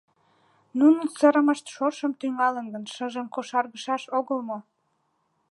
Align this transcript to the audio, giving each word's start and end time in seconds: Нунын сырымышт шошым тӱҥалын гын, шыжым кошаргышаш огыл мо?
Нунын 0.79 1.07
сырымышт 1.17 1.65
шошым 1.75 2.11
тӱҥалын 2.19 2.65
гын, 2.73 2.83
шыжым 2.93 3.27
кошаргышаш 3.35 4.03
огыл 4.17 4.39
мо? 4.49 4.57